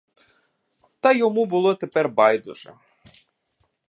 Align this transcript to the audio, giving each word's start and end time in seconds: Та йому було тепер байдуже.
Та 0.99 1.11
йому 1.11 1.45
було 1.45 1.75
тепер 1.75 2.09
байдуже. 2.09 2.73